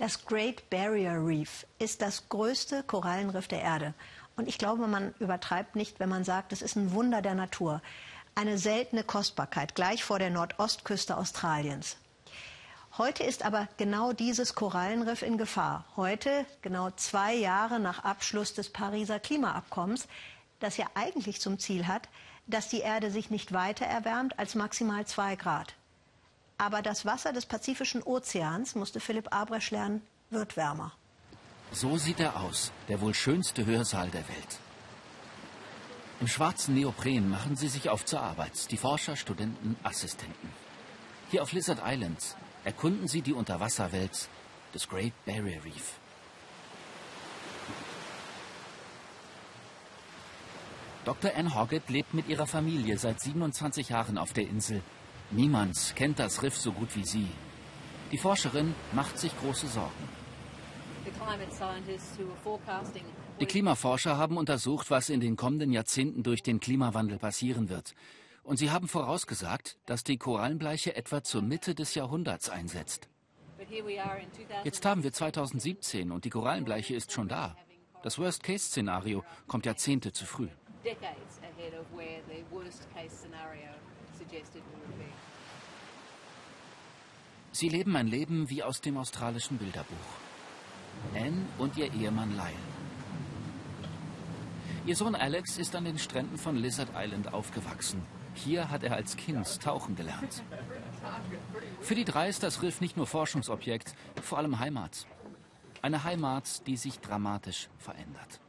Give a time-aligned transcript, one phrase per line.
[0.00, 3.94] Das Great Barrier Reef ist das größte Korallenriff der Erde.
[4.36, 7.82] Und ich glaube, man übertreibt nicht, wenn man sagt, es ist ein Wunder der Natur.
[8.36, 11.96] Eine seltene Kostbarkeit, gleich vor der Nordostküste Australiens.
[12.96, 15.84] Heute ist aber genau dieses Korallenriff in Gefahr.
[15.96, 20.06] Heute, genau zwei Jahre nach Abschluss des Pariser Klimaabkommens,
[20.60, 22.08] das ja eigentlich zum Ziel hat,
[22.46, 25.74] dass die Erde sich nicht weiter erwärmt als maximal zwei Grad.
[26.58, 30.92] Aber das Wasser des Pazifischen Ozeans, musste Philipp Abresch lernen, wird wärmer.
[31.70, 34.58] So sieht er aus, der wohl schönste Hörsaal der Welt.
[36.20, 40.50] Im schwarzen Neopren machen sie sich auf zur Arbeit, die Forscher, Studenten, Assistenten.
[41.30, 42.18] Hier auf Lizard Island
[42.64, 44.28] erkunden sie die Unterwasserwelt
[44.74, 45.92] des Great Barrier Reef.
[51.04, 51.30] Dr.
[51.36, 54.82] Ann Hoggett lebt mit ihrer Familie seit 27 Jahren auf der Insel
[55.30, 57.28] Niemand kennt das Riff so gut wie sie.
[58.10, 60.08] Die Forscherin macht sich große Sorgen.
[63.40, 67.94] Die Klimaforscher haben untersucht, was in den kommenden Jahrzehnten durch den Klimawandel passieren wird.
[68.42, 73.08] Und sie haben vorausgesagt, dass die Korallenbleiche etwa zur Mitte des Jahrhunderts einsetzt.
[74.64, 77.56] Jetzt haben wir 2017 und die Korallenbleiche ist schon da.
[78.02, 80.48] Das Worst-Case-Szenario kommt Jahrzehnte zu früh.
[87.52, 89.96] Sie leben ein Leben wie aus dem australischen Bilderbuch.
[91.14, 92.52] Anne und ihr Ehemann Lyle.
[94.86, 98.02] Ihr Sohn Alex ist an den Stränden von Lizard Island aufgewachsen.
[98.34, 100.42] Hier hat er als Kind tauchen gelernt.
[101.80, 105.06] Für die drei ist das Riff nicht nur Forschungsobjekt, vor allem Heimat.
[105.82, 108.40] Eine Heimat, die sich dramatisch verändert.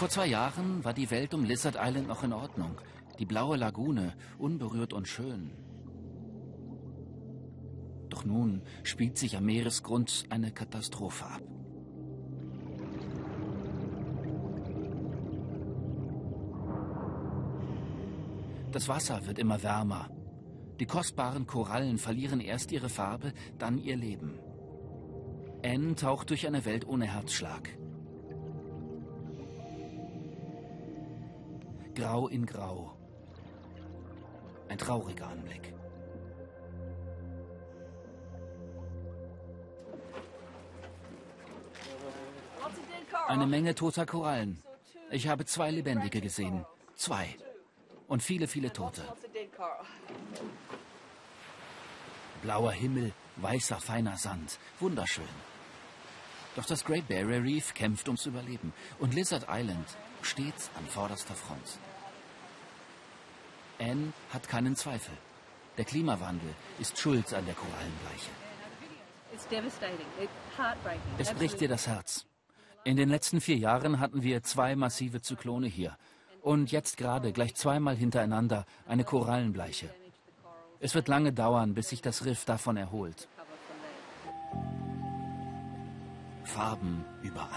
[0.00, 2.80] Vor zwei Jahren war die Welt um Lizard Island noch in Ordnung.
[3.18, 5.50] Die blaue Lagune, unberührt und schön.
[8.08, 11.42] Doch nun spielt sich am Meeresgrund eine Katastrophe ab.
[18.72, 20.08] Das Wasser wird immer wärmer.
[20.80, 24.38] Die kostbaren Korallen verlieren erst ihre Farbe, dann ihr Leben.
[25.62, 27.68] Anne taucht durch eine Welt ohne Herzschlag.
[31.94, 32.92] Grau in Grau.
[34.68, 35.74] Ein trauriger Anblick.
[43.26, 44.62] Eine Menge toter Korallen.
[45.10, 46.64] Ich habe zwei lebendige gesehen.
[46.94, 47.36] Zwei.
[48.06, 49.02] Und viele, viele Tote.
[52.42, 54.58] Blauer Himmel, weißer, feiner Sand.
[54.78, 55.49] Wunderschön.
[56.56, 58.72] Doch das Great Barrier Reef kämpft ums Überleben.
[58.98, 59.86] Und Lizard Island
[60.22, 61.78] steht an vorderster Front.
[63.78, 65.14] Anne hat keinen Zweifel.
[65.78, 68.30] Der Klimawandel ist schuld an der Korallenbleiche.
[71.18, 72.26] Es bricht dir das Herz.
[72.84, 75.96] In den letzten vier Jahren hatten wir zwei massive Zyklone hier.
[76.42, 79.94] Und jetzt gerade, gleich zweimal hintereinander, eine Korallenbleiche.
[80.80, 83.28] Es wird lange dauern, bis sich das Riff davon erholt.
[86.50, 87.48] Farben überall.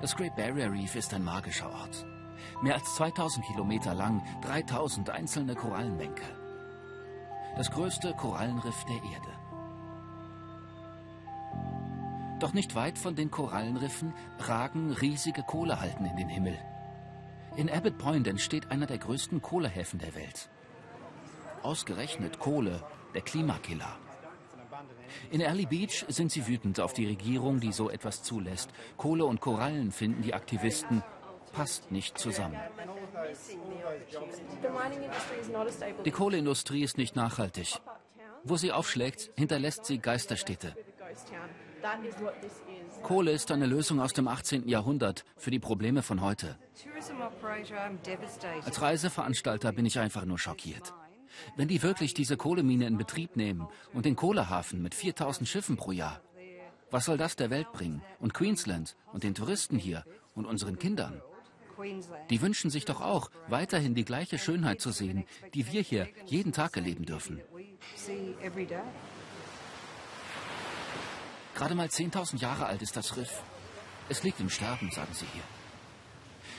[0.00, 2.04] Das Great Barrier Reef ist ein magischer Ort.
[2.62, 6.24] Mehr als 2000 Kilometer lang, 3000 einzelne Korallenbänke.
[7.56, 9.28] Das größte Korallenriff der Erde.
[12.40, 16.58] Doch nicht weit von den Korallenriffen ragen riesige Kohlehalten in den Himmel.
[17.56, 20.50] In Abbott Point entsteht einer der größten Kohlehäfen der Welt.
[21.62, 22.82] Ausgerechnet Kohle,
[23.14, 23.96] der Klimakiller.
[25.30, 28.70] In Early Beach sind sie wütend auf die Regierung, die so etwas zulässt.
[28.96, 31.02] Kohle und Korallen finden die Aktivisten
[31.54, 32.58] passt nicht zusammen.
[36.04, 37.80] Die Kohleindustrie ist nicht nachhaltig.
[38.42, 40.76] Wo sie aufschlägt, hinterlässt sie Geisterstädte.
[43.02, 44.68] Kohle ist eine Lösung aus dem 18.
[44.68, 46.58] Jahrhundert für die Probleme von heute.
[48.64, 50.92] Als Reiseveranstalter bin ich einfach nur schockiert.
[51.56, 55.92] Wenn die wirklich diese Kohlemine in Betrieb nehmen und den Kohlehafen mit 4000 Schiffen pro
[55.92, 56.20] Jahr,
[56.90, 60.04] was soll das der Welt bringen und Queensland und den Touristen hier
[60.34, 61.20] und unseren Kindern?
[62.30, 65.24] Die wünschen sich doch auch, weiterhin die gleiche Schönheit zu sehen,
[65.54, 67.40] die wir hier jeden Tag erleben dürfen.
[71.54, 73.42] Gerade mal 10.000 Jahre alt ist das Riff.
[74.08, 75.42] Es liegt im Sterben, sagen sie hier.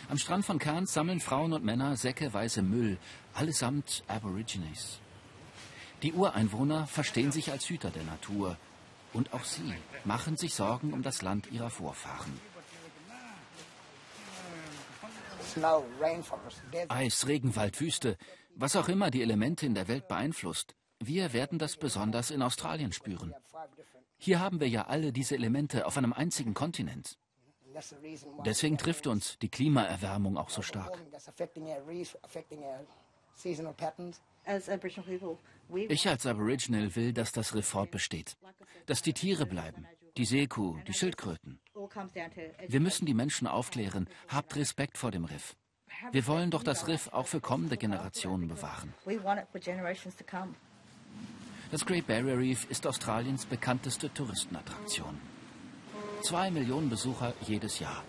[0.10, 2.98] Am Strand von Cairns sammeln Frauen und Männer säckeweise Müll,
[3.34, 5.00] allesamt Aborigines.
[6.02, 8.58] Die Ureinwohner verstehen sich als Hüter der Natur.
[9.14, 9.74] Und auch sie
[10.04, 12.40] machen sich Sorgen um das Land ihrer Vorfahren.
[16.90, 18.18] Eis, Regenwald, Wüste,
[18.56, 22.92] was auch immer die Elemente in der Welt beeinflusst, Wir werden das besonders in Australien
[22.92, 23.34] spüren.
[24.18, 27.18] Hier haben wir ja alle diese Elemente auf einem einzigen Kontinent.
[28.46, 30.98] Deswegen trifft uns die Klimaerwärmung auch so stark.
[35.90, 38.38] Ich als Aboriginal will, dass das Riff fortbesteht,
[38.86, 39.88] dass die Tiere bleiben,
[40.18, 41.60] die Seekuh, die Schildkröten.
[42.68, 45.56] Wir müssen die Menschen aufklären, habt Respekt vor dem Riff.
[46.12, 48.94] Wir wollen doch das Riff auch für kommende Generationen bewahren.
[51.72, 55.20] Das Great Barrier Reef ist Australiens bekannteste Touristenattraktion.
[56.26, 58.04] Zwei Millionen Besucher jedes Jahr.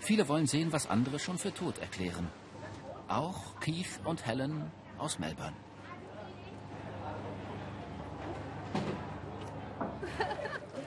[0.00, 2.26] Viele wollen sehen, was andere schon für tot erklären.
[3.06, 5.54] Auch Keith und Helen aus Melbourne.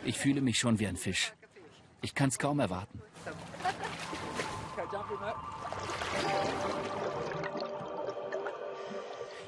[0.04, 1.32] Ich fühle mich schon wie ein Fisch.
[2.02, 3.02] Ich kann es kaum erwarten.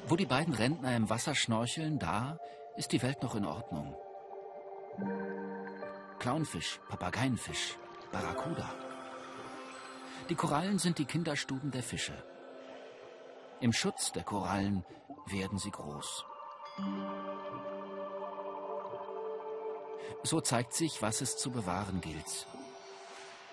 [0.06, 2.38] Wo die beiden Rentner im Wasser schnorcheln, da
[2.78, 3.94] ist die Welt noch in Ordnung.
[6.18, 7.76] Clownfisch, Papageienfisch,
[8.10, 8.68] Barracuda.
[10.28, 12.12] Die Korallen sind die Kinderstuben der Fische.
[13.60, 14.84] Im Schutz der Korallen
[15.26, 16.24] werden sie groß.
[20.24, 22.46] So zeigt sich, was es zu bewahren gilt.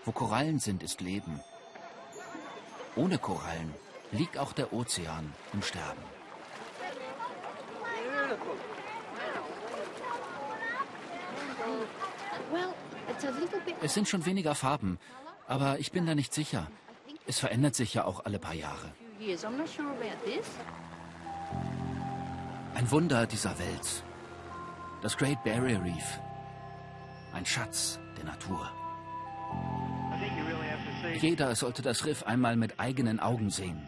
[0.03, 1.41] Wo Korallen sind, ist Leben.
[2.95, 3.73] Ohne Korallen
[4.11, 6.03] liegt auch der Ozean im Sterben.
[13.81, 14.99] Es sind schon weniger Farben,
[15.47, 16.67] aber ich bin da nicht sicher.
[17.27, 18.93] Es verändert sich ja auch alle paar Jahre.
[22.75, 24.03] Ein Wunder dieser Welt.
[25.01, 26.19] Das Great Barrier Reef.
[27.33, 28.69] Ein Schatz der Natur.
[31.19, 33.87] Jeder sollte das Riff einmal mit eigenen Augen sehen.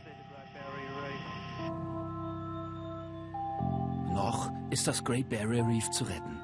[4.13, 6.39] Noch ist das Great Barrier Reef zu retten.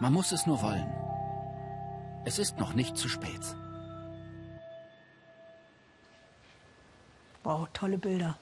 [0.00, 0.92] Man muss es nur wollen.
[2.26, 3.40] Es ist noch nicht zu spät.
[7.44, 8.36] Wow, tolle Bilder.